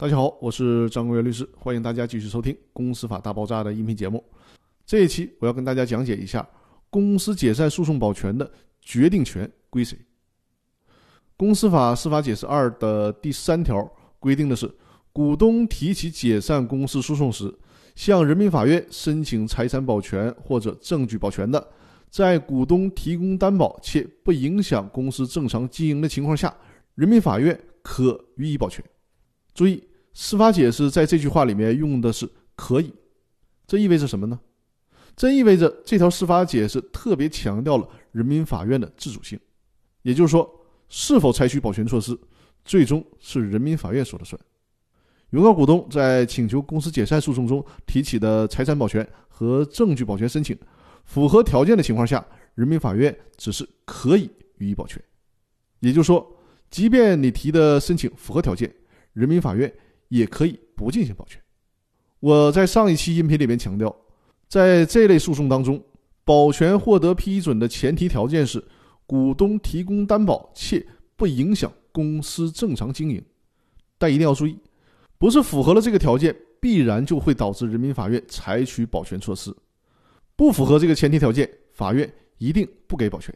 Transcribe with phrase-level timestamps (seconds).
[0.00, 4.24] 大家好，我是张国元律师，欢迎大家继续收听《公司法大爆炸》的音频节目。
[4.86, 6.48] 这一期我要跟大家讲解一下
[6.88, 8.50] 公司解散诉讼保全的
[8.80, 9.98] 决定权归谁。
[11.36, 13.86] 公司法司法解释二的第三条
[14.18, 14.74] 规定的是，
[15.12, 17.54] 股东提起解散公司诉讼时，
[17.94, 21.68] 向人民法院申请财产保全或者证据保全的，
[22.08, 26.56] 在股东提供担保且不影响公司正常经营的情况下，
[26.94, 28.82] 人民法院可予以保全。
[29.52, 29.84] 注意。
[30.22, 32.92] 司法解释在这句话里面用的是“可以”，
[33.66, 34.38] 这意味着什么呢？
[35.16, 39.40] 这意味着这条司法解释特别强调了人民法院的自主性，
[40.02, 40.46] 也就是说，
[40.90, 42.16] 是否采取保全措施，
[42.66, 44.38] 最终是人民法院说了算。
[45.30, 50.54] 原告股东在请求公司解散诉讼中提起的财产保全和证据保全申请
[51.06, 52.22] 符合条件的情况下，
[52.54, 55.02] 人民法院只是可以予以保全。
[55.78, 56.30] 也就是说，
[56.70, 58.70] 即便你提的申请符合条件，
[59.14, 59.72] 人民法院。
[60.10, 61.40] 也可以不进行保全。
[62.20, 63.96] 我在上一期音频里面强调，
[64.46, 65.82] 在这类诉讼当中，
[66.22, 68.62] 保全获得批准的前提条件是
[69.06, 70.86] 股东提供担保且
[71.16, 73.24] 不影响公司正常经营。
[73.96, 74.58] 但一定要注意，
[75.16, 79.54] 不是符合了这个条件，必然就会导致人民法院采取保全措施。
[80.36, 83.34] 不符合这个前提条件，法院一定不给保全。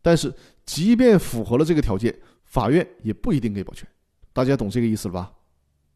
[0.00, 0.32] 但是，
[0.64, 3.86] 即便符合了这个条件，法院也不一定给保全。
[4.32, 5.32] 大家懂这个意思了吧？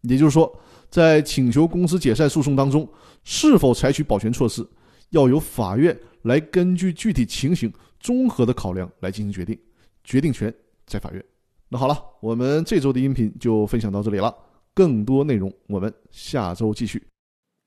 [0.03, 2.89] 也就是说，在请求公司解散诉讼当中，
[3.25, 4.67] 是否采取保全措施，
[5.11, 9.59] 要由法院来根据具体情形综合的考量来进行决定，
[10.05, 10.53] 决定权
[10.87, 11.25] 在法院。
[11.69, 14.35] 那好了，我们这周的音频就分享到这里了，
[14.75, 17.03] 更多内容我们下周继续。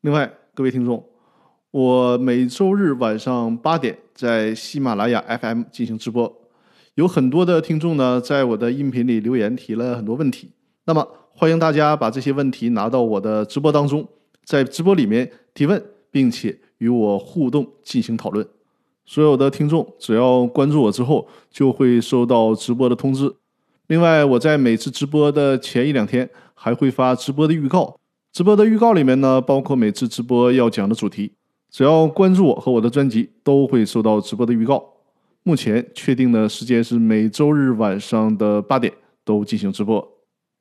[0.02, 1.04] 另外，各位听众，
[1.72, 6.50] 我每周日晚上八点在喜马拉雅 FM 进行直播，
[6.96, 10.52] 有很多的听众呢在我的音频里留言提了很多问题，
[10.86, 11.08] 那么。
[11.38, 14.08] 欢迎大家把这些问题拿到我的直播当中，
[14.46, 18.48] 在直播里面提问，并且与我互动进行讨论。
[19.06, 23.36] 所有的听众只要关注我之后，就会收到直播的通知。
[23.88, 28.00] 另外，我在每次直播的前一两天还会发直播的预告。
[28.32, 31.34] 直播的预告里面呢，包括每次直播要讲的主题。
[31.70, 34.82] 只要关注我和我的专辑，都会收到直播的预告。
[35.44, 38.94] 目前确定的时间是每周日晚上的八点
[39.26, 40.15] 都进行直播。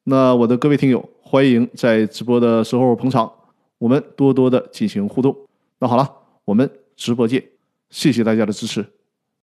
[0.07, 3.33] 那我的各位听友，欢迎在直播的时候捧场，
[3.79, 5.35] 我们多多的进行互动。
[5.79, 6.07] 那好了，
[6.45, 7.43] 我们直播见，
[7.89, 8.85] 谢谢大家的支持。